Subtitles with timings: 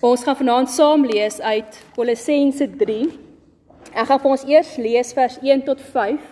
[0.00, 3.02] Ons gaan vanaand saam lees uit Kolossense 3.
[3.92, 6.22] Ek gaan vir ons eers lees vers 1 tot 5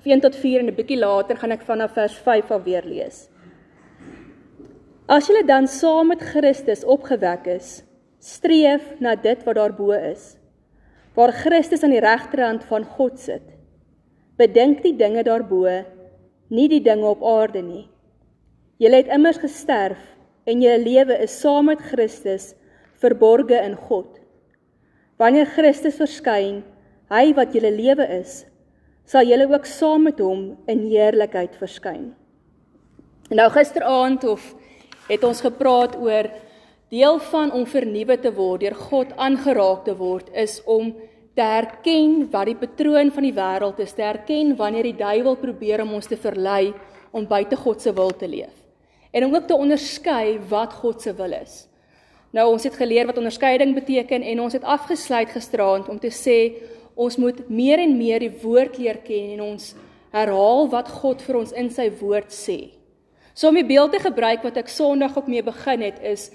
[0.00, 2.82] of 1 tot 4 en 'n bietjie later gaan ek vanaf vers 5 af weer
[2.82, 3.28] lees.
[5.06, 7.82] As julle dan saam met Christus opgewek is,
[8.20, 10.36] streef na dit wat daarbo is,
[11.14, 13.42] waar Christus aan die regterhand van God sit.
[14.36, 15.66] Bedink die dinge daarbo,
[16.48, 17.88] nie die dinge op aarde nie.
[18.78, 19.98] Julle het immers gesterf
[20.46, 22.54] en julle lewe is saam met Christus
[23.00, 24.20] verborge in God.
[25.20, 26.62] Wanneer Christus verskyn,
[27.10, 28.44] hy wat julle lewe is,
[29.08, 32.12] sal julle ook saam met hom in heerlikheid verskyn.
[33.34, 34.44] Nou gisteraand of
[35.10, 36.28] het ons gepraat oor
[36.90, 40.92] deel van om vernuwe te word, deur God aangeraak te word, is om
[41.38, 45.84] te erken wat die patroon van die wêreld is, te erken wanneer die duiwel probeer
[45.84, 46.72] om ons te verlei
[47.14, 48.54] om buite God se wil te leef.
[49.10, 51.64] En om ook te onderskei wat God se wil is.
[52.30, 56.38] Nou ons het geleer wat onderskeiding beteken en ons het afgesluit gisteraand om te sê
[56.94, 59.72] ons moet meer en meer die woord leer ken en ons
[60.14, 62.58] herhaal wat God vir ons in sy woord sê.
[63.34, 66.28] So om die beeld te gebruik wat ek Sondag ook mee begin het is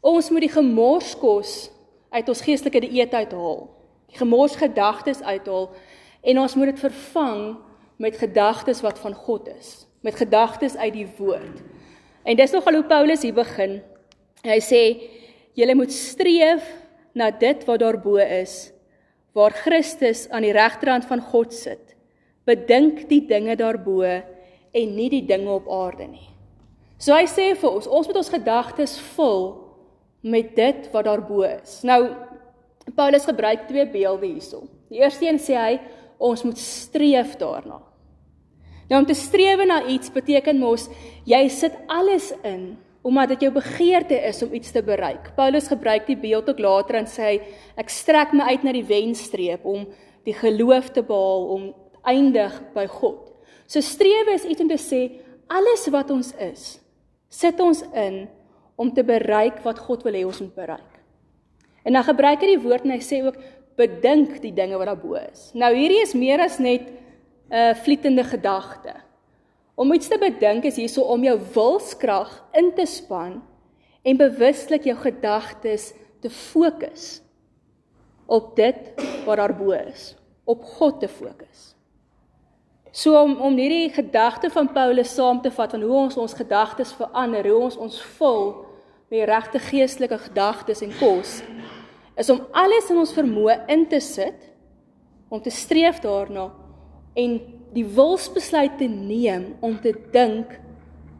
[0.00, 1.70] ons moet die gemorskos
[2.10, 3.68] uit ons geestelike dieet uithaal.
[4.10, 5.70] Die gemors gedagtes uithaal
[6.26, 7.44] en ons moet dit vervang
[8.00, 11.62] met gedagtes wat van God is, met gedagtes uit die woord.
[12.24, 13.78] En dis nogal hoe Paulus hier begin.
[14.42, 14.82] Hy sê
[15.60, 16.64] Julle moet streef
[17.12, 18.70] na dit wat daarbo is,
[19.36, 21.92] waar Christus aan die regterhand van God sit.
[22.48, 26.28] Bedink die dinge daarbo en nie die dinge op aarde nie.
[27.00, 29.46] So hy sê vir ons, ons moet ons gedagtes vul
[30.32, 31.80] met dit wat daarbo is.
[31.84, 32.00] Nou
[32.96, 34.64] Paulus gebruik twee beelde hierso.
[34.90, 35.78] Die eerste een sê hy
[36.20, 37.82] ons moet streef daarna.
[38.90, 40.88] Nou om te streef na iets beteken mos
[41.28, 45.32] jy sit alles in omdat dit jou begeerte is om iets te bereik.
[45.36, 47.38] Paulus gebruik die beeld ook later en sê
[47.80, 49.86] ek strek my uit na die wenstreep om
[50.28, 51.64] die geloof te behaal om
[52.04, 53.30] eindig by God.
[53.66, 55.02] So strewe is iets om te sê
[55.50, 56.76] alles wat ons is,
[57.28, 58.26] sit ons in
[58.80, 61.00] om te bereik wat God wil hê ons moet bereik.
[61.84, 63.38] En dan gebruik hy die woord en hy sê ook
[63.80, 65.50] bedink die dinge wat daarbo is.
[65.56, 66.84] Nou hierdie is meer as net
[67.50, 68.94] 'n uh, vlietende gedagte.
[69.80, 73.38] Om iets te bedink is hierso om jou wilskrag in te span
[74.04, 77.20] en bewuslik jou gedagtes te fokus
[78.28, 78.90] op dit
[79.24, 80.14] wat daarbo is,
[80.44, 81.70] op God te fokus.
[82.92, 86.92] So om om hierdie gedagte van Paulus saam te vat van hoe ons ons gedagtes
[86.98, 88.44] verander, hoe ons ons vul
[89.10, 91.38] met regte geestelike gedagtes en kos,
[92.20, 94.44] is om alles in ons vermoë in te sit
[95.30, 96.50] om te streef daarna
[97.16, 97.40] en
[97.74, 100.56] die wilsbesluit te neem om te dink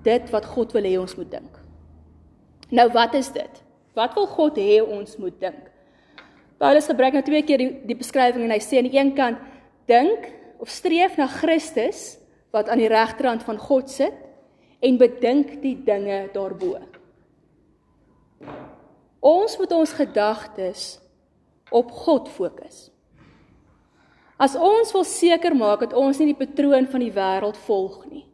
[0.04, 1.58] dit wat God wil hê ons moet dink.
[2.70, 3.62] Nou wat is dit?
[3.98, 5.68] Wat wil God hê ons moet dink?
[6.60, 9.40] Paulus gebruik nou twee keer die, die beskrywing en hy sê aan die een kant
[9.90, 10.28] dink
[10.60, 12.20] of streef na Christus
[12.54, 14.16] wat aan die regterhand van God sit
[14.84, 16.78] en bedink die dinge daarbo.
[19.20, 20.84] Ons moet ons gedagtes
[21.70, 22.88] op God fokus.
[24.40, 28.24] As ons wil seker maak dat ons nie die patroon van die wêreld volg nie.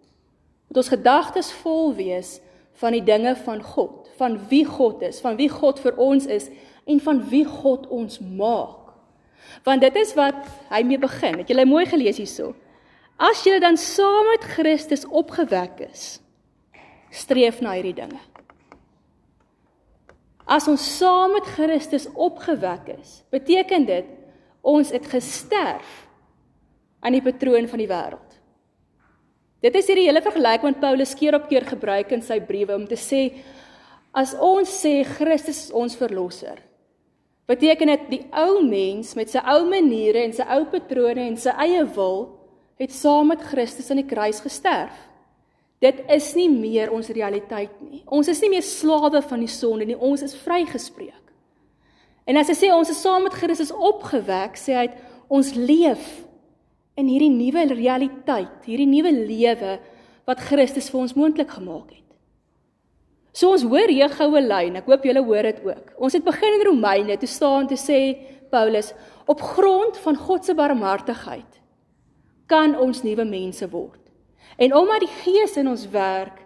[0.71, 2.37] Dat ons gedagtes vol wees
[2.79, 6.47] van die dinge van God, van wie God is, van wie God vir ons is
[6.87, 8.93] en van wie God ons maak.
[9.67, 10.39] Want dit is wat
[10.71, 11.41] hy mee begin.
[11.41, 12.53] Het jy mooi gelees hierso?
[13.17, 16.19] As jy dan saam met Christus opgewek is,
[17.11, 18.21] streef na hierdie dinge.
[20.47, 24.13] As ons saam met Christus opgewek is, beteken dit
[24.67, 26.07] ons het gesterf
[27.01, 28.39] aan die patroon van die wêreld.
[29.63, 32.87] Dit is hierdie hele vergelyking wat Paulus keer op keer gebruik in sy briewe om
[32.89, 33.23] te sê
[34.17, 36.59] as ons sê Christus is ons verlosser,
[37.47, 41.53] beteken dit die ou mens met sy ou maniere en sy ou patrone en sy
[41.67, 42.25] eie wil
[42.81, 44.97] het saam met Christus aan die kruis gesterf.
[45.81, 48.03] Dit is nie meer ons realiteit nie.
[48.09, 49.97] Ons is nie meer slawe van die sonde nie.
[49.97, 51.26] Ons is vrygespreek.
[52.27, 54.87] En as hy sê ons is saam met Christus opgewek, sê hy
[55.31, 56.03] ons leef
[56.99, 59.77] in hierdie nuwe realiteit, hierdie nuwe lewe
[60.27, 62.03] wat Christus vir ons moontlik gemaak het.
[63.37, 65.93] So ons hoor hier goue lyn, ek hoop julle hoor dit ook.
[66.01, 68.01] Ons het begin in Romeine te staan te sê
[68.51, 68.95] Paulus,
[69.29, 71.61] op grond van God se barmhartigheid
[72.47, 74.01] kan ons nuwe mense word.
[74.57, 76.39] En omdat die Gees in ons werk,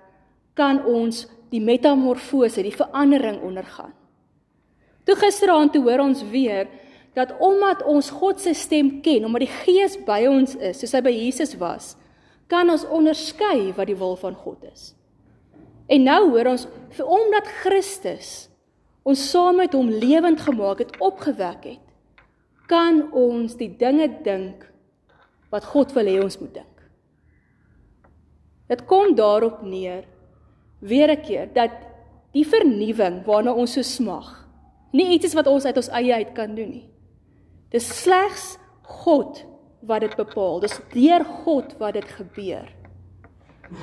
[0.56, 3.92] kan ons die metamorfose, die verandering ondergaan.
[5.05, 6.69] Toe gisteraand toe hoor ons weer
[7.17, 11.02] dat omdat ons God se stem ken, omdat die Gees by ons is, soos hy
[11.05, 11.94] by Jesus was,
[12.50, 14.93] kan ons onderskei wat die wil van God is.
[15.91, 18.49] En nou hoor ons vir omdat Christus
[19.02, 21.87] ons saam met hom lewend gemaak het, opgewek het,
[22.70, 24.67] kan ons die dinge dink
[25.50, 26.67] wat God wil hê ons moet dink.
[28.70, 30.05] Dit kom daarop neer
[30.79, 31.70] weer 'n keer dat
[32.32, 34.39] die vernuwing waarna ons so smag,
[34.96, 36.87] nie iets wat ons uit ons eie uit kan doen nie.
[37.70, 38.56] Dis slegs
[39.04, 39.44] God
[39.87, 40.60] wat dit bepaal.
[40.62, 42.66] Dis deur God wat dit gebeur.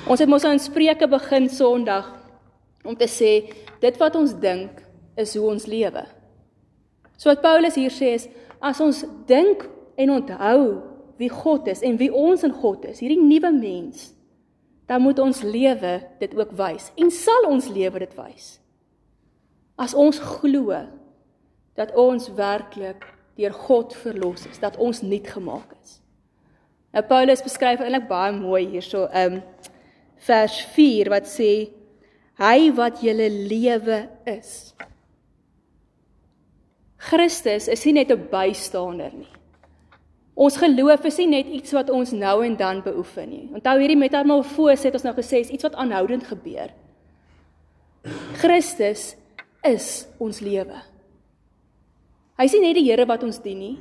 [0.07, 2.09] Ons het mos aan Spreuke begin Sondag
[2.83, 3.31] om te sê
[3.81, 4.83] dit wat ons dink
[5.19, 6.03] is hoe ons lewe.
[7.17, 8.27] So wat Paulus hier sê is
[8.59, 9.65] as ons dink
[9.97, 10.61] en onthou
[11.17, 14.11] wie God is en wie ons in God is, hierdie nuwe mens,
[14.87, 18.57] dan moet ons lewe dit ook wys en sal ons lewe dit wys.
[19.77, 20.73] As ons glo
[21.77, 23.05] dat ons werklik
[23.37, 25.99] deur God verlos is, dat ons nuut gemaak is.
[26.95, 29.41] Nou Paulus beskryf eintlik baie mooi hierso, ehm um,
[30.27, 31.69] vers 4 wat sê
[32.41, 34.73] hy wat julle lewe is.
[36.97, 39.29] Christus is nie net 'n bystaander nie.
[40.33, 43.49] Ons geloof is nie net iets wat ons nou en dan beoefen nie.
[43.53, 46.73] Onthou hierdie metamorfose het ons nou gesê is iets wat aanhoudend gebeur.
[48.41, 49.15] Christus
[49.73, 50.79] is ons lewe.
[52.37, 53.75] Hy nie net die Here wat ons dien nie.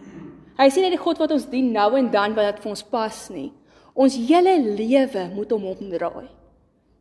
[0.56, 2.84] Hy nie net die God wat ons dien nou en dan wat dit vir ons
[2.88, 3.50] pas nie.
[3.96, 6.28] Ons hele lewe moet hom omdraai.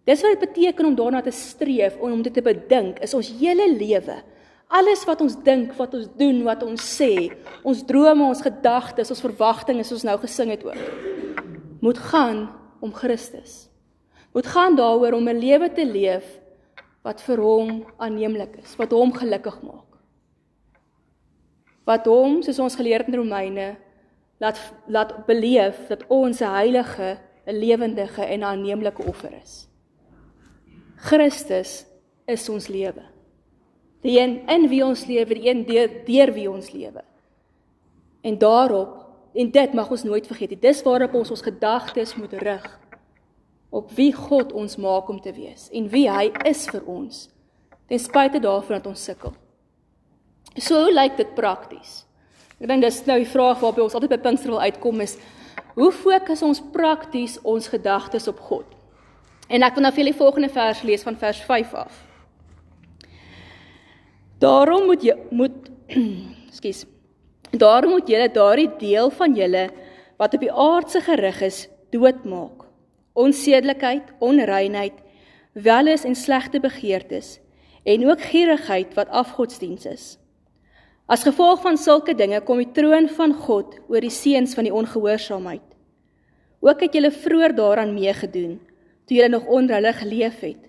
[0.05, 3.31] Dis wat dit beteken om daarna te streef en om dit te bedink, is ons
[3.39, 4.19] hele lewe.
[4.69, 7.31] Alles wat ons dink, wat ons doen, wat ons sê,
[7.65, 11.41] ons drome, ons gedagtes, ons verwagtinge, soos ons nou gesing het ook,
[11.81, 12.45] moet gaan
[12.85, 13.65] om Christus.
[14.35, 16.25] Moet gaan daaroor om 'n lewe te leef
[17.05, 19.99] wat vir hom aanneemlik is, wat hom gelukkig maak.
[21.85, 23.75] Wat hom, soos ons geleer het in Romeine,
[24.41, 24.57] laat
[24.89, 29.67] laat beleef dat ons 'n heilige, 'n lewendige en aanneemlike offer is.
[30.95, 31.85] Christus
[32.25, 33.03] is ons lewe.
[34.01, 37.03] Die een in wie ons lewe, die een deur, deur wie ons lewe.
[38.21, 40.59] En daarop en dit mag ons nooit vergeet nie.
[40.59, 42.79] Dis waarop ons ons gedagtes moet rig
[43.69, 47.27] op wie God ons maak om te wees en wie hy is vir ons
[47.89, 49.33] ten spyte daarvan dat ons sukkel.
[50.57, 52.03] So hoe lyk dit prakties?
[52.55, 55.17] Ek dink dis nou die vraag waarop ons altyd by Pinkster wil uitkom is
[55.75, 58.65] hoe fokus ons prakties ons gedagtes op God?
[59.51, 61.97] En ek wil nou vir julle die volgende vers lees van vers 5 af.
[64.41, 65.69] Daarom moet jy moet
[66.57, 66.85] skus.
[67.51, 69.67] Daarom moet julle daardie deel van julle
[70.19, 72.64] wat op die aardse gerig is doodmaak.
[73.15, 74.97] Onsedelikheid, onreinheid,
[75.55, 77.39] welis en slegte begeertes
[77.87, 80.05] en ook gierigheid wat afgodsdiens is.
[81.05, 84.73] As gevolg van sulke dinge kom die troon van God oor die seuns van die
[84.73, 85.63] ongehoorsaamheid.
[86.65, 88.57] Ook het julle vroeër daaraan meegedoen
[89.05, 90.63] toe jy nog onder hulle geleef het.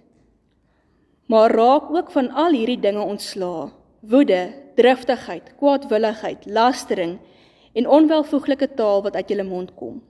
[1.26, 7.16] Maar raak ook van al hierdie dinge ontslaa: woede, driftigheid, kwaadwilligheid, lastering
[7.72, 10.02] en onwelvoeglike taal wat uit julle mond kom.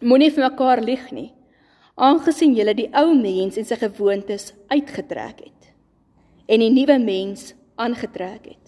[0.00, 1.30] Moenie vir mekaar lieg nie,
[1.94, 5.72] aangesien julle die ou mens en sy gewoontes uitgetrek het
[6.48, 8.62] en die nuwe mens aangetrek het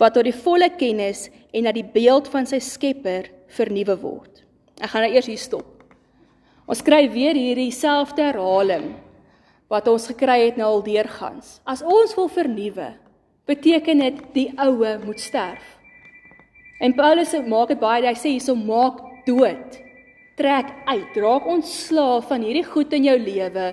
[0.00, 4.42] wat tot die volle kennis en na die beeld van sy Skepper vernuwe word.
[4.76, 5.86] Ek gaan nou eers hier stop.
[6.68, 8.90] Ons kry weer hierdie selfde herhaling
[9.72, 11.60] wat ons gekry het nou al deurgangs.
[11.66, 12.90] As ons wil vernuwe,
[13.48, 15.64] beteken dit die oue moet sterf.
[16.82, 19.78] En Paulus maak dit baie, hy sê hierso maak dood.
[20.36, 23.70] Trek uit, raak ontslaaf van hierdie goed in jou lewe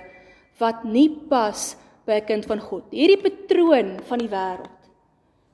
[0.60, 1.74] wat nie pas
[2.06, 2.84] by 'n kind van God.
[2.90, 4.70] Hierdie patroon van die wêreld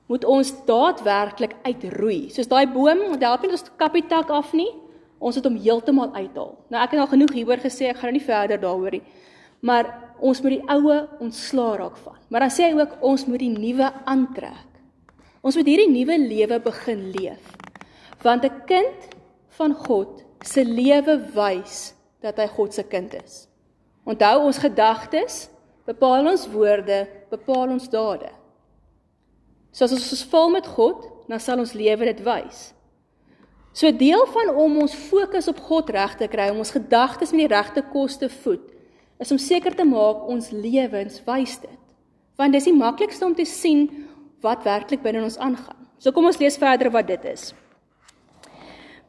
[0.07, 2.29] moet ons daadwerklik uitroei.
[2.29, 4.71] Soos daai boom, dit help nie ons kapietak af nie.
[5.19, 6.57] Ons het hom heeltemal uithaal.
[6.69, 9.03] Nou ek het al genoeg hieroor gesê, ek gaan nou nie verder daaroor nie.
[9.61, 9.85] Maar
[10.19, 12.17] ons moet die oue ontslaa raak van.
[12.29, 14.69] Maar dan sê hy ook ons moet die nuwe aantrek.
[15.41, 17.55] Ons moet hierdie nuwe lewe begin leef.
[18.21, 19.15] Want 'n kind
[19.57, 23.45] van God se lewe wys dat hy God se kind is.
[24.07, 25.47] Onthou ons gedagtes
[25.87, 28.29] bepaal ons woorde, bepaal ons dade.
[29.71, 32.71] So as ons ons vul met God, dan sal ons lewe dit wys.
[33.71, 37.45] So deel van om ons fokus op God reg te kry, om ons gedagtes met
[37.45, 38.65] die regte koste voed,
[39.21, 41.79] is om seker te maak ons lewens wys dit.
[42.39, 43.87] Want dis die maklikste om te sien
[44.43, 45.77] wat werklik binne ons aangaan.
[46.01, 47.51] So kom ons lees verder wat dit is.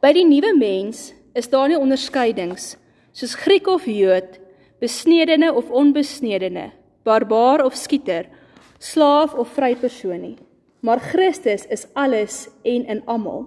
[0.03, 2.75] By die nuwe mens is daar nie onderskeidings
[3.13, 4.39] soos Griek of Jood,
[4.81, 6.71] besnedene of onbesnedene,
[7.05, 8.25] barbaar of skieter,
[8.81, 10.37] slaaf of vry persoon nie.
[10.83, 13.45] Maar Christus is alles en in almal.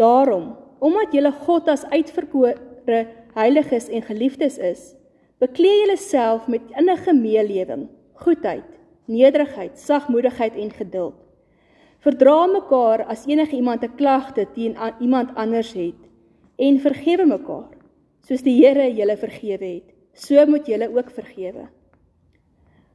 [0.00, 3.00] Daarom, omdat julle God as uitverkore
[3.34, 4.94] heiliges en geliefdes is,
[5.42, 7.88] bekleë julle self met innige meelewing,
[8.22, 8.70] goedheid,
[9.10, 11.18] nederigheid, sagmoedigheid en geduld.
[12.04, 16.03] Verdra mekaar as enige iemand 'n klagte teen iemand anders het
[16.56, 17.72] en vergewe mekaar
[18.24, 19.88] soos die Here julle vergewe het.
[20.14, 21.66] So moet julle ook vergewe.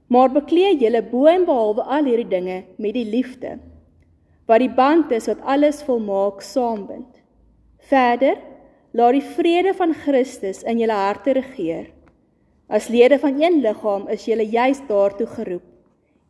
[0.10, 3.60] Maar bekleë julle bo en behalwe al hierdie dinge met die liefde
[4.50, 7.20] wat die band is wat alles volmaak saambind.
[7.86, 8.40] Verder,
[8.98, 11.92] laat die vrede van Christus in julle harte regeer.
[12.66, 15.68] As lede van een liggaam is julle juis daartoe geroep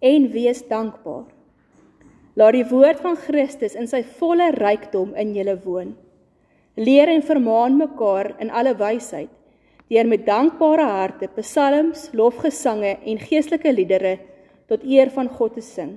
[0.03, 1.29] en wees dankbaar.
[2.35, 5.95] Laat die woord van Christus in sy volle rykdom in julle woon.
[6.75, 9.29] Leer en vermaan mekaar in alle wysheid
[9.89, 14.19] deur met dankbare harte psalms, lofgesange en geestelike liedere
[14.69, 15.95] tot eer van God te sing.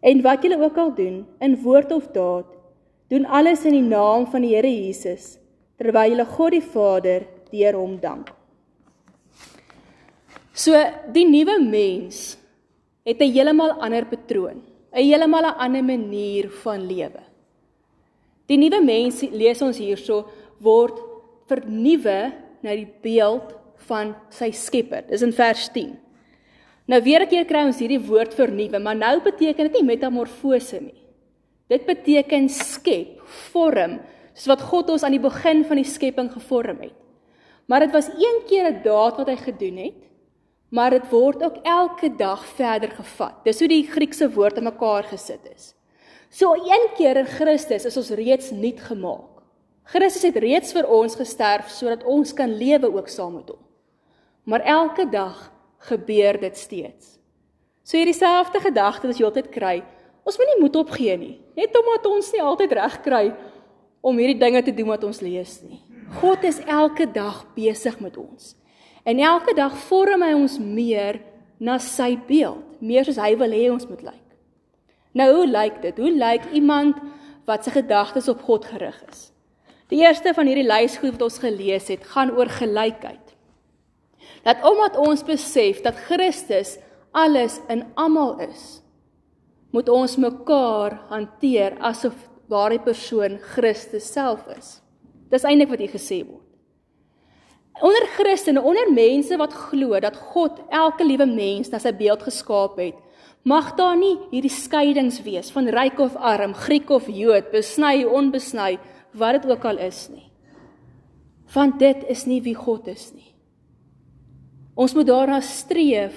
[0.00, 2.48] En wat julle ook al doen, in woord of daad,
[3.12, 5.36] doen alles in die naam van die Here Jesus,
[5.76, 8.32] terwyl julle God die Vader deur hom dank.
[10.54, 10.78] So
[11.12, 12.38] die nuwe mens
[13.04, 14.62] het 'n heeltemal ander patroon,
[14.92, 17.33] 'n heeltemal 'n ander manier van lewe.
[18.50, 20.24] Die nuwe mens lees ons hierso
[20.62, 20.98] word
[21.48, 22.18] vernuwe
[22.64, 23.54] na die beeld
[23.88, 25.04] van sy Skepper.
[25.08, 25.94] Dis in vers 10.
[26.88, 30.80] Nou weer 'n keer kry ons hierdie woord vernuwe, maar nou beteken dit nie metamorfose
[30.80, 31.00] nie.
[31.68, 33.20] Dit beteken skep,
[33.52, 34.00] vorm,
[34.34, 36.92] soos wat God ons aan die begin van die skepping gevorm het.
[37.66, 40.04] Maar dit was een keer 'n daad wat hy gedoen het
[40.74, 43.34] maar dit word ook elke dag verder gevat.
[43.46, 45.72] Dis hoe die Griekse woord in mekaar gesit is.
[46.34, 49.42] So een keer in Christus is ons reeds nuut gemaak.
[49.86, 53.60] Christus het reeds vir ons gesterf sodat ons kan lewe ook saam met hom.
[54.50, 55.36] Maar elke dag
[55.86, 57.18] gebeur dit steeds.
[57.84, 59.76] So hierdie selfde gedagte wat jy altyd kry,
[60.24, 63.24] ons moet nie moed opgee nie, net omdat ons nie altyd reg kry
[64.02, 65.84] om hierdie dinge te doen wat ons lees nie.
[66.18, 68.54] God is elke dag besig met ons.
[69.04, 71.20] En elke dag vorm hy ons meer
[71.60, 74.23] na sy beeld, meer soos hy wil hê ons moet lyk.
[75.14, 75.98] Nou hoe lyk dit?
[75.98, 76.98] Hoe lyk iemand
[77.46, 79.28] wat sy gedagtes op God gerig is?
[79.92, 83.34] Die eerste van hierdie lysgoed wat ons gelees het, gaan oor gelykheid.
[84.44, 86.76] Dat omdat ons besef dat Christus
[87.14, 88.80] alles in almal is,
[89.74, 92.16] moet ons mekaar hanteer asof
[92.50, 94.80] daardie persoon Christus self is.
[95.30, 96.42] Dis eintlik wat hier gesê word.
[97.82, 102.78] Onder Christene, onder mense wat glo dat God elke liewe mens na sy beeld geskaap
[102.78, 102.98] het,
[103.44, 108.78] mag daar nie hierdie skeidings wees van ryk of arm, Griek of Jood, besny, onbesny,
[109.14, 110.30] wat dit ook al is nie.
[111.54, 113.34] Want dit is nie wie God is nie.
[114.74, 116.16] Ons moet daarna streef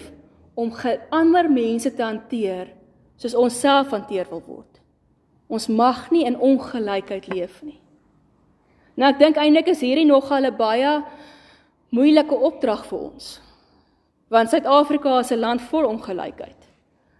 [0.57, 0.71] om
[1.13, 2.71] ander mense te hanteer
[3.17, 4.79] soos ons self hanteer wil word.
[5.47, 7.79] Ons mag nie in ongelykheid leef nie.
[8.97, 11.03] Nou ek dink eintlik is hierdie nogal 'n baie
[11.91, 13.41] moeilike opdrag vir ons.
[14.29, 16.56] Want Suid-Afrika is 'n land vol ongelykheid.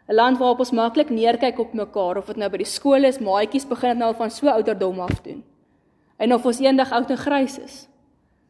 [0.07, 3.19] 'n Land waarop ons maklik neerkyk op mekaar of dit nou by die skool is,
[3.19, 5.43] maatjies begin dit nou van so ouderdom af doen.
[6.17, 7.87] En of ons eendag oud en grys is.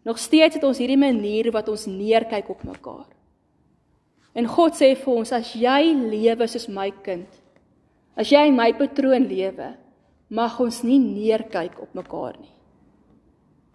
[0.04, 3.08] Nog steeds het ons hierdie manier wat ons neerkyk op mekaar.
[4.34, 7.28] En God sê vir ons as jy lewe soos my kind,
[8.16, 9.74] as jy my patroon lewe,
[10.30, 12.54] mag ons nie neerkyk op mekaar nie.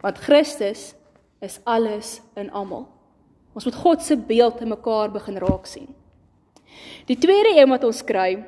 [0.03, 0.95] Want Christus
[1.43, 2.87] is alles in almal.
[3.53, 5.91] Ons moet God se beeld in mekaar begin raak sien.
[7.07, 8.45] Die tweede een wat ons kry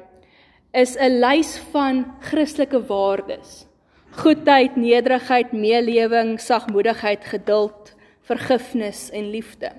[0.73, 3.67] is 'n lys van Christelike waardes.
[4.11, 9.73] Goedheid, nederigheid, meelewing, sagmoedigheid, geduld, vergifnis en liefde.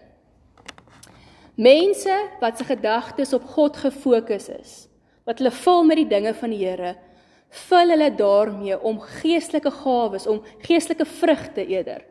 [1.55, 4.87] Mense wat se gedagtes op God gefokus is,
[5.23, 6.95] wat hulle vul met die dinge van die Here,
[7.49, 12.03] vul hulle daarmee om geestelike gawes, om geestelike vrugte eerder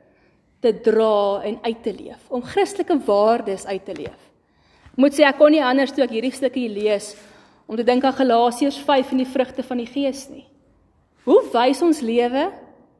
[0.64, 4.30] te dra en uit te leef, om Christelike waardes uit te leef.
[4.96, 7.14] Moet sê ek kon nie anders toe ek hierdie stukkie lees
[7.66, 10.44] om te dink aan Galasiërs 5 en die vrugte van die Gees nie.
[11.24, 12.50] Hoe wys ons lewe?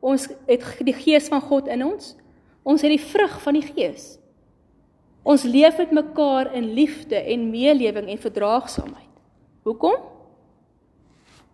[0.05, 2.15] Ons het die Gees van God in ons.
[2.65, 4.15] Ons het die vrug van die Gees.
[5.25, 9.13] Ons leef met mekaar in liefde en meelewing en verdraagsaamheid.
[9.65, 9.97] Hoekom?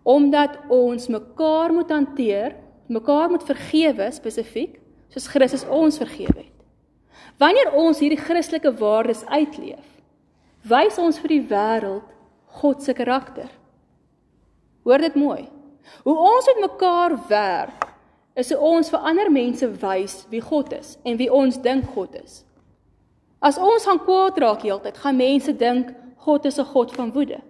[0.03, 2.55] Omdat ons mekaar moet hanteer,
[2.91, 4.79] mekaar moet vergewe spesifiek
[5.11, 6.47] soos Christus ons vergewe het.
[7.39, 9.87] Wanneer ons hierdie Christelike waardes uitleef,
[10.67, 12.07] wys ons vir die wêreld
[12.61, 13.49] God se karakter.
[14.83, 15.47] Hoor dit mooi.
[16.03, 17.87] Hoe ons met mekaar werk,
[18.35, 22.15] is hoe ons vir ander mense wys wie God is en wie ons dink God
[22.21, 22.43] is.
[23.41, 25.91] As ons gaan kwaad raak heeltyd, gaan mense dink
[26.25, 27.41] God is 'n God van woede.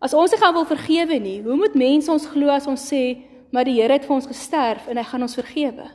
[0.00, 3.22] As ons nie gaan wil vergewe nie, hoe moet mense ons glo as ons sê
[3.52, 5.90] maar die Here het vir ons gesterf en hy gaan ons vergewe?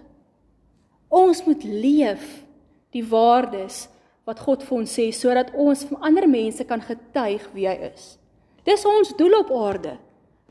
[1.09, 2.43] Ons moet leef
[2.91, 3.89] die waardes
[4.27, 8.17] wat God vir ons sê sodat ons vir ander mense kan getuig wie hy is.
[8.67, 9.95] Dis ons doel op aarde.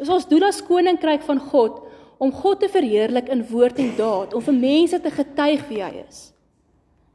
[0.01, 1.83] Dis ons doel as koninkryk van God
[2.19, 5.91] om God te verheerlik in woord en daad, om vir mense te getuig wie hy
[6.07, 6.31] is.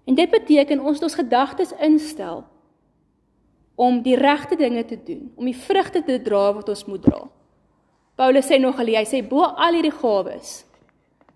[0.05, 2.43] En dit beteken ons moet ons gedagtes instel
[3.81, 7.23] om die regte dinge te doen, om die vrugte te dra wat ons moet dra.
[8.19, 10.59] Paulus sê nog al hy sê bo al hierdie gawes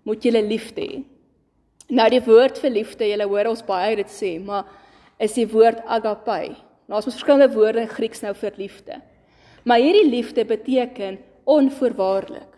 [0.06, 1.02] moet jy liefde hê.
[1.90, 4.66] Nou die woord vir liefde, jy hoor ons baie dit sê, maar
[5.18, 6.56] is die woord agape.
[6.86, 9.00] Nou ons het verskillende woorde in Grieks nou vir liefde.
[9.66, 12.52] Maar hierdie liefde beteken onvoorwaardelik.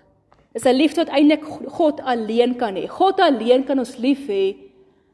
[0.52, 2.86] Is 'n liefde wat eintlik God alleen kan hê.
[2.86, 4.56] God alleen kan ons lief hê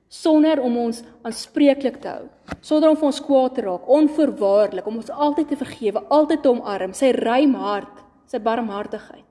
[0.09, 2.29] sonder om ons aanspreeklik te hou,
[2.61, 6.49] sonder om vir ons kwaad te raak, onvoorwaardelik om ons altyd te vergewe, altyd te
[6.49, 9.25] omarm, sy ruim hart, sy barmhartigheid.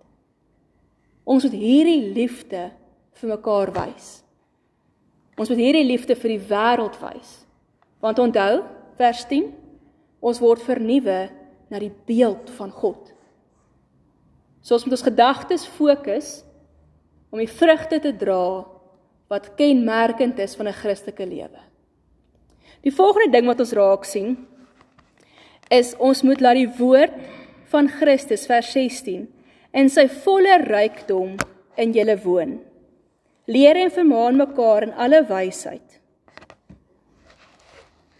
[1.23, 2.71] Ons moet hierdie liefde
[3.13, 4.23] vir mekaar wys.
[5.37, 7.42] Ons moet hierdie liefde vir die wêreld wys.
[8.03, 8.63] Want onthou,
[8.99, 9.47] vers 10,
[10.23, 11.19] ons word vernuwe
[11.71, 13.13] na die beeld van God.
[14.63, 16.41] So ons moet ons gedagtes fokus
[17.33, 18.63] om die vrugte te dra
[19.31, 21.61] wat kenmerkend is van 'n Christelike lewe.
[22.83, 24.37] Die volgende ding wat ons raak sien
[25.71, 27.15] is ons moet laat die woord
[27.71, 29.27] van Christus vers 16
[29.73, 31.37] in sy volle rykdom
[31.77, 32.59] in julle woon.
[33.47, 36.02] Leer en vermaan mekaar in alle wysheid.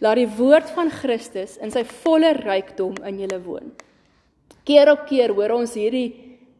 [0.04, 3.70] Laat die woord van Christus in sy volle rykdom in julle woon.
[4.68, 6.10] Keer op keer hoor ons hierdie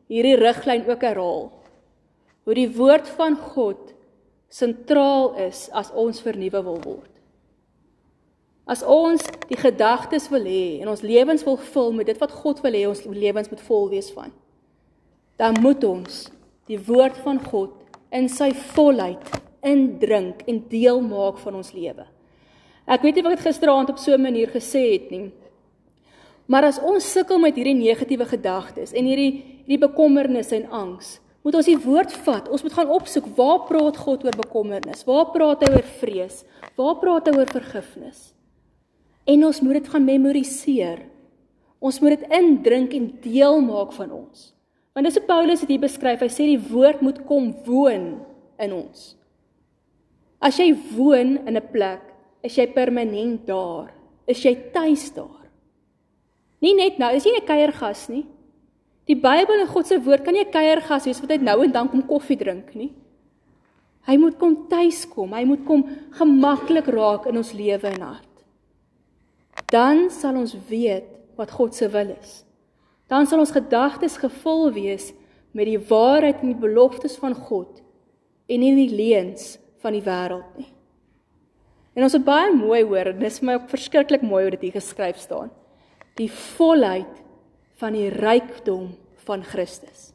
[0.09, 1.51] hierdie riglyn ook herhaal.
[2.45, 3.93] Hoe die woord van God
[4.53, 7.11] sentraal is as ons vernuwe wil word.
[8.65, 12.63] As ons die gedagtes wil hê en ons lewens wil vul met dit wat God
[12.65, 14.33] wil hê ons lewens moet vol wees van,
[15.41, 16.29] dan moet ons
[16.71, 17.75] die woord van God
[18.15, 19.21] in sy volheid
[19.65, 22.07] indrink en deel maak van ons lewe.
[22.87, 25.33] Ek weet nie wat ek gisteraand op so 'n manier gesê het nie.
[26.47, 31.55] Maar as ons sukkel met hierdie negatiewe gedagtes en hierdie hierdie bekommernisse en angs, moet
[31.55, 32.49] ons die woord vat.
[32.49, 35.05] Ons moet gaan opsoek waar praat God oor bekommernis?
[35.05, 36.45] Waar praat hy oor vrees?
[36.77, 38.33] Waar praat hy oor vergifnis?
[39.25, 41.05] En ons moet dit gaan memoriseer.
[41.85, 44.55] Ons moet dit indrink en deel maak van ons.
[44.97, 46.23] Want dis hoe Paulus dit hier beskryf.
[46.25, 48.07] Hy sê die woord moet kom woon
[48.63, 49.13] in ons.
[50.45, 52.14] As jy woon in 'n plek,
[52.45, 53.93] is jy permanent daar.
[54.29, 55.45] Is jy tuis daar.
[56.65, 58.27] Nie net nou, is jy 'n kuiergas nie.
[59.07, 61.73] Die Bybel en God se woord kan nie 'n kuiergas wees wat hy nou en
[61.73, 62.93] dan kom koffie drink nie.
[64.07, 65.33] Hy moet kom tuis kom.
[65.33, 68.45] Hy moet kom gemaklik raak in ons lewe en hart.
[69.71, 71.05] Dan sal ons weet
[71.37, 72.45] wat God se wil is.
[73.09, 75.13] Dan sal ons gedagtes gevul wees
[75.53, 77.81] met die waarheid en die beloftes van God
[78.49, 80.74] en nie die leuns van die wêreld nie.
[81.95, 84.79] En ons het baie mooi hoor, dis vir my ook verskriklik mooi hoe dit hier
[84.81, 85.53] geskryf staan.
[86.19, 87.23] Die volheid
[87.79, 88.93] van die rykdom
[89.27, 90.11] van Christus.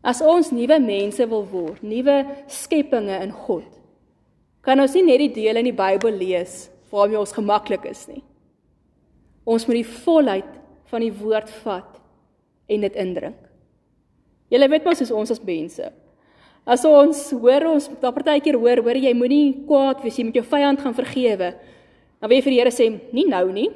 [0.00, 3.68] As ons nuwe mense wil word, nuwe skepinge in God,
[4.64, 8.22] kan ons nie net die dele in die Bybel lees waarmee ons gemaklik is nie.
[9.48, 10.56] Ons moet die volheid
[10.90, 12.00] van die woord vat
[12.70, 13.38] en dit indrink.
[14.50, 15.86] Julle weet mos soos ons as mense.
[16.66, 20.44] As ons hoor ons daar partykeer hoor, hoor jy moenie kwaad wees, jy moet jou
[20.44, 21.54] vyand gaan vergewe.
[22.20, 23.70] Dan wil jy vir die Here sê, nie nou nie,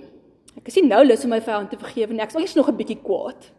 [0.54, 2.22] Ek is nie nou lus om my vyand te vergewe nie.
[2.22, 3.50] Ek is nog 'n bietjie kwaad.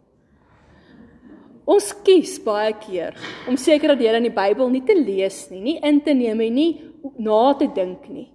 [1.68, 3.16] Ons kies baie keer
[3.48, 6.54] om sekere dele in die Bybel nie te lees nie, nie in te neem en
[6.54, 6.82] nie
[7.18, 8.30] na te dink nie.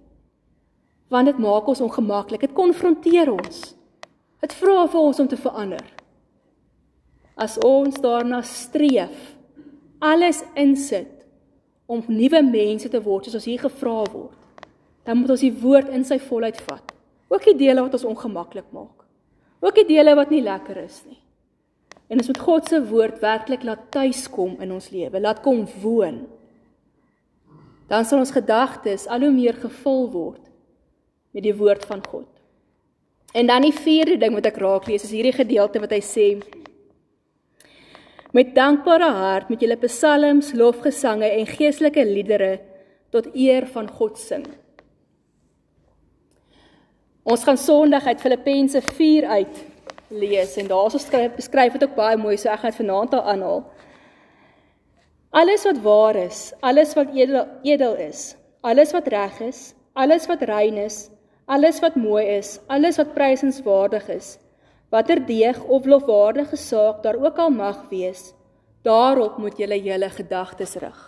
[1.09, 2.41] Want dit maak ons ongemaklik.
[2.41, 3.75] Dit konfronteer ons.
[4.41, 5.85] Dit vra vir ons om te verander.
[7.37, 9.35] As ons daarna streef,
[10.01, 11.21] alles insit
[11.85, 14.37] om nuwe mense te word soos ons hier gevra word,
[15.05, 16.93] dan moet ons die woord in sy volheid vat.
[17.31, 19.05] Ook die dele wat ons ongemaklik maak.
[19.61, 21.19] Ook die dele wat nie lekker is nie.
[22.11, 26.25] En ons moet God se woord werklik laat tuiskom in ons lewe, laat kom woon.
[27.91, 30.43] Dan sal ons gedagtes al hoe meer gevul word
[31.31, 32.27] met die woord van God.
[33.31, 36.25] En dan die vierde ding wat ek raak lees is hierdie gedeelte wat hy sê
[38.31, 42.59] Met dankbare hart moet julle psalms, lofgesange en geestelike liedere
[43.11, 44.45] tot eer van God sing.
[47.27, 49.59] Ons gaan Sondag uit Filippense 4 uit
[50.11, 53.27] lees en daarso skryf beskryf dit ook baie mooi so ek gaan dit vanaand al
[53.33, 53.61] aanhaal.
[55.31, 58.35] Alles wat waar is, alles wat edel, edel is,
[58.67, 59.61] alles wat reg is,
[59.93, 61.09] alles wat rein is,
[61.45, 64.35] alles wat mooi is, alles wat prysenswaardig is,
[64.91, 68.33] watter deeg of lofwaardige saak daar ook al mag wees,
[68.83, 70.99] daarop moet julle julle gedagtes rig.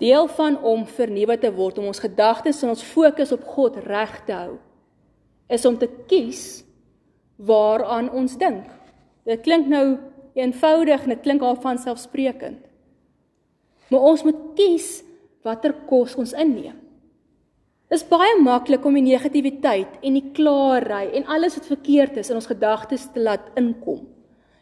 [0.00, 4.16] Deel van om vernuwe te word, om ons gedagtes en ons fokus op God reg
[4.26, 4.56] te hou,
[5.46, 6.64] is om te kies
[7.36, 8.64] waaraan ons dink.
[9.28, 9.98] Dit klink nou
[10.34, 12.64] eenvoudig en dit klink al van selfsprekend.
[13.90, 15.02] Maar ons moet kies
[15.44, 16.79] watter kos ons inneem.
[17.90, 22.38] Is baie maklik om die negatiwiteit en die klaarry en alles wat verkeerd is in
[22.38, 24.04] ons gedagtes te laat inkom.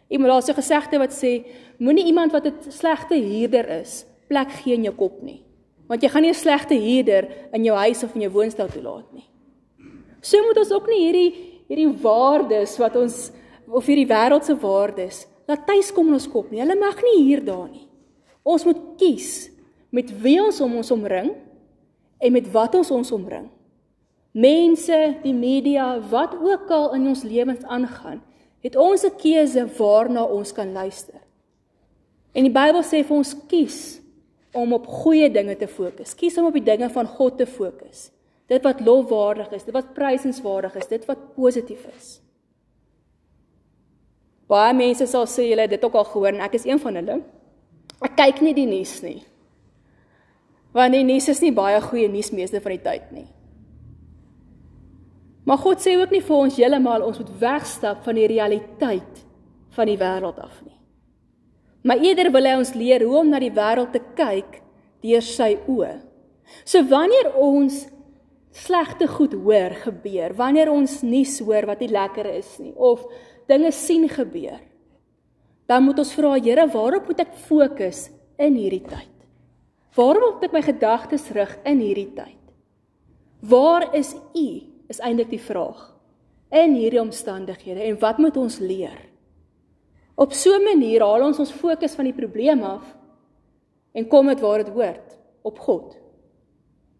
[0.08, 1.44] Iemand daar's 'n gesegde wat sê
[1.78, 5.44] moenie iemand wat 'n slegte huurder is, plek gee in jou kop nie.
[5.88, 9.12] Want jy gaan nie 'n slegte huurder in jou huis of in jou woonstel toelaat
[9.12, 9.28] nie.
[10.22, 11.34] So moet ons ook nie hierdie
[11.68, 13.30] hierdie waardes wat ons
[13.70, 16.60] of hierdie wêreldse waardes laat tuis kom in ons kop nie.
[16.60, 17.88] Hulle mag nie hier daar nie.
[18.42, 19.50] Ons moet kies
[19.90, 21.34] met wie ons om ons omring
[22.18, 23.48] en met wat ons ons omring.
[24.30, 28.20] Mense, die media, wat ook al in ons lewens aangaan,
[28.62, 31.20] het ons 'n keuse waarna ons kan luister.
[32.32, 34.00] En die Bybel sê vir ons kies
[34.52, 36.14] om op goeie dinge te fokus.
[36.14, 38.10] Kies om op die dinge van God te fokus.
[38.46, 42.20] Dit wat lofwaardig is, dit wat prysenswaardig is, dit wat positief is.
[44.48, 46.94] Baie mense sal sê julle het dit ook al gehoor en ek is een van
[46.94, 47.18] hulle.
[48.00, 49.18] Ek kyk nie die nuus nie.
[50.76, 53.28] Want die nuus is nie baie goeie nuus meeste van die tyd nie.
[55.48, 59.22] Maar God sê ook nie vir ons heeltemal ons moet wegstap van die realiteit
[59.76, 60.76] van die wêreld af nie.
[61.88, 64.58] Maar eerder wil hy ons leer hoe om na die wêreld te kyk
[65.04, 65.94] deur sy oë.
[66.68, 67.86] So wanneer ons
[68.58, 73.04] slegte goed hoor gebeur, wanneer ons nuus hoor wat nie lekker is nie of
[73.48, 74.58] dinge sien gebeur,
[75.68, 78.08] dan moet ons vra Here, waarop moet ek fokus
[78.40, 79.17] in hierdie tyd?
[79.98, 82.42] Waarom moet ek my gedagtes rig in hierdie tyd?
[83.50, 84.48] Waar is U?
[84.88, 85.80] Is eintlik die vraag.
[86.54, 89.00] In hierdie omstandighede en wat moet ons leer?
[90.14, 92.96] Op so 'n manier haal ons ons fokus van die probleem af
[93.92, 95.96] en kom dit waar dit hoort, op God.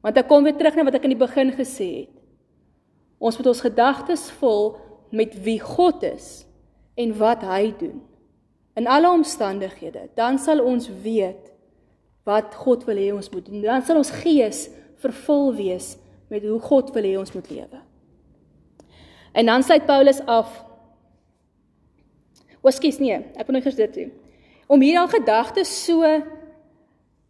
[0.03, 2.17] Want ek kom weer terug na wat ek in die begin gesê het.
[3.19, 4.77] Ons moet ons gedagtes vul
[5.11, 6.47] met wie God is
[6.95, 8.03] en wat hy doen.
[8.75, 11.53] In alle omstandighede, dan sal ons weet
[12.29, 13.63] wat God wil hê ons moet doen.
[13.65, 14.67] Dan sal ons gees
[15.01, 15.95] vervul wees
[16.29, 17.83] met hoe God wil hê ons moet lewe.
[19.33, 20.51] En dan sluit Paulus af.
[22.61, 24.11] Oskies nee, ek wil net dit doen.
[24.69, 26.05] Om hier al gedagtes so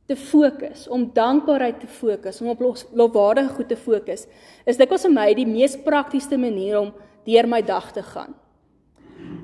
[0.08, 2.62] te fokus, om dankbaarheid te fokus, om op
[2.96, 4.24] lofwaardige goed te fokus,
[4.64, 6.94] is dikwels vir my die mees praktiese manier om
[7.28, 8.32] deur my dag te gaan.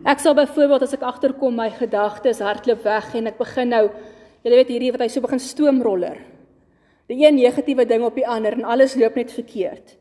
[0.09, 3.85] Ek sal byvoorbeeld as ek agterkom my gedagtes hardloop weg en ek begin nou
[4.45, 6.19] Jy weet hierdie wat hy so begin stoomroller.
[7.09, 9.97] Die een negatiewe ding op die ander en alles loop net verkeerd.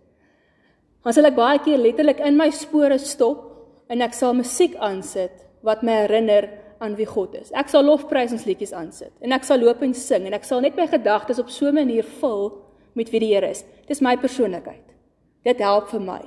[1.04, 3.48] Dan sal ek baie keer letterlik in my spore stop
[3.92, 6.50] en ek sal musiek aansit wat my herinner
[6.84, 7.54] aan wie God is.
[7.56, 10.90] Ek sal lofprysingsliedjies aansit en ek sal loop en sing en ek sal net my
[10.92, 12.52] gedagtes op so 'n manier vul
[12.96, 13.64] met wie die Here is.
[13.88, 14.84] Dis my persoonlikheid.
[15.44, 16.22] Dit help vir my.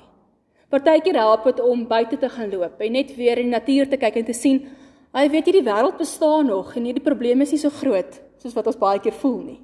[0.71, 3.97] Partykeer help dit om buite te gaan loop en net weer in die natuur te
[3.97, 4.69] kyk en te sien
[5.17, 8.67] Hy weet hierdie wêreld bestaan nog en hierdie probleme is nie so groot soos wat
[8.69, 9.61] ons baie keer voel nie.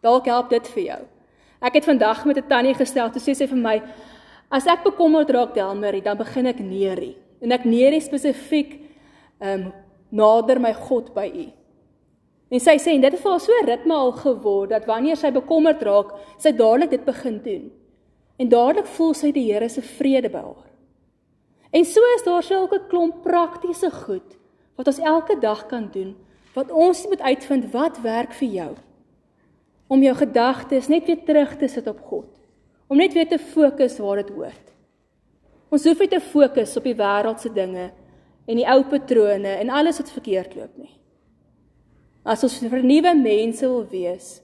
[0.00, 1.00] Dalk help dit vir jou.
[1.60, 3.82] Ek het vandag met 'n tannie gestel, toe sê sy vir my:
[4.50, 7.16] "As ek bekommerd raak, Delmarie, dan begin ek neerie.
[7.42, 8.80] En ek neerie spesifiek
[9.40, 9.72] ehm um,
[10.10, 11.52] nader my God by U."
[12.50, 15.30] En sy sê en dit het vir haar so ritme al geword dat wanneer sy
[15.30, 17.70] bekommerd raak, sy dadelik dit begin doen.
[18.38, 20.70] En dadelik voel sy die Here se vrede by haar.
[21.72, 24.37] En so is daar sulke klomp praktiese goed
[24.78, 26.14] wat ons elke dag kan doen,
[26.54, 28.70] wat ons moet uitvind wat werk vir jou.
[29.90, 32.28] Om jou gedagtes net weer terug te sit op God.
[32.86, 34.66] Om net weer te fokus waar dit hoort.
[35.68, 37.90] Ons hoef nie te fokus op die wêreldse dinge
[38.48, 40.94] en die ou patrone en alles wat verkeerd loop nie.
[42.24, 44.38] As ons vernuwe mense wil wees,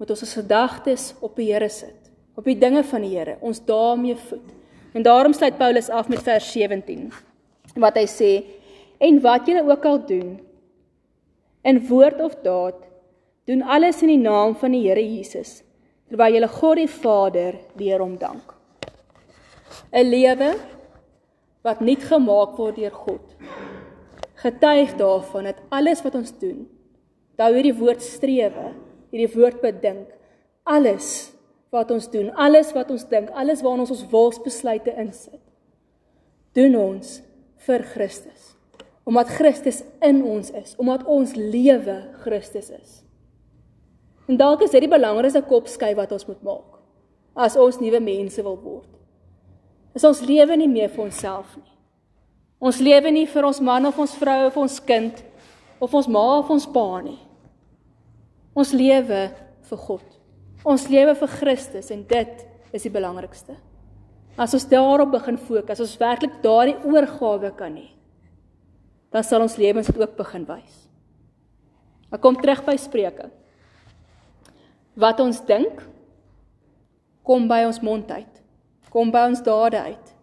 [0.00, 3.62] moet ons ons gedagtes op die Here sit, op die dinge van die Here, ons
[3.64, 4.46] daarmee voed.
[4.96, 7.10] En daarom sluit Paulus af met vers 17
[7.78, 8.30] wat hy sê
[9.00, 10.38] en wat julle ook al doen.
[11.64, 12.86] In woord of daad
[13.48, 15.60] doen alles in die naam van die Here Jesus
[16.10, 18.56] terwyl julle God die Vader leer om dank.
[19.92, 20.54] 'n lewe
[21.62, 23.36] wat nie gemaak word deur God.
[24.34, 26.68] Getuig daarvan dat alles wat ons doen
[27.40, 28.70] dou hierdie woord strewe
[29.10, 30.08] hierdie woord bedink
[30.68, 31.30] alles
[31.74, 35.40] wat ons doen alles wat ons dink alles waarna ons ons wilsbesluite insit
[36.58, 37.20] doen ons
[37.66, 38.54] vir Christus
[39.04, 43.00] omdat Christus in ons is, omdat ons lewe Christus is.
[44.28, 46.76] En dalk is dit die belangrikste kopskyf wat ons moet maak
[47.40, 48.88] as ons nuwe mense wil word.
[49.96, 51.70] Is ons lewe nie meer vir onsself nie.
[52.60, 55.22] Ons lewe nie vir ons man of ons vrou of ons kind
[55.80, 57.18] of ons ma of ons pa nie.
[58.52, 59.22] Ons lewe
[59.70, 60.04] vir God.
[60.66, 62.44] Ons lewe vir Christus en dit
[62.76, 63.56] is die belangrikste.
[64.38, 67.88] As ons daarop begin fokus, as ons werklik daardie oorgawe kan hê,
[69.10, 70.76] dan sal ons lewens dit ook begin wys.
[72.10, 73.28] Ek kom terug by Spreuke.
[74.98, 75.84] Wat ons dink
[77.26, 78.40] kom by ons mond uit.
[78.90, 80.14] Kom by ons dade uit.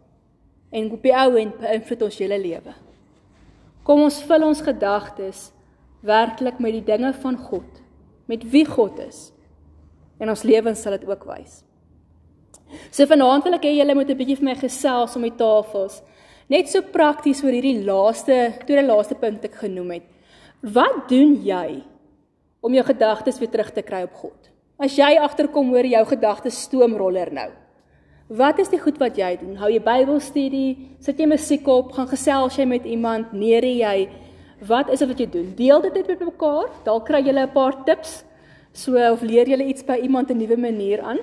[0.76, 2.74] En op die ou end beïnvloed ons hele lewe.
[3.88, 5.46] Kom ons vul ons gedagtes
[6.08, 7.80] werklik met die dinge van God,
[8.28, 9.30] met wie God is.
[10.20, 11.62] En ons lewens sal dit ook wys.
[12.92, 16.02] So vanaand wil ek hê julle moet 'n bietjie vir my gesels om die tafels.
[16.48, 20.06] Net so prakties oor hierdie laaste, tweede laaste punt ek genoem het.
[20.64, 21.82] Wat doen jy
[22.64, 24.48] om jou gedagtes weer terug te kry op God?
[24.80, 27.50] As jy agterkom hoor jou gedagtes stoomroller nou.
[28.40, 29.58] Wat is die goed wat jy doen?
[29.60, 30.72] Hou jy Bybelstudie?
[31.04, 31.92] Sit jy musiek op?
[31.96, 33.34] Gaan gesels jy met iemand?
[33.36, 34.08] Neer jy?
[34.68, 35.54] Wat is dit wat jy doen?
[35.56, 36.72] Deel dit net met mekaar.
[36.88, 38.24] Dalk kry jy 'n paar tips.
[38.74, 41.20] So of leer jy iets by iemand 'n nuwe manier aan.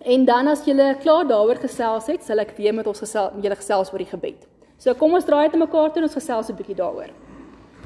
[0.00, 3.56] En dan as jy klaar daaroor gesels het, sal ek weer met ons gesels, julle
[3.56, 4.46] gesels oor die gebed.
[4.80, 7.10] So kom ons draai dit mekaar toe en ons gesels 'n bietjie daaroor.